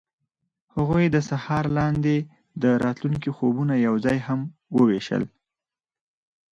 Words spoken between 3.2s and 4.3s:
خوبونه یوځای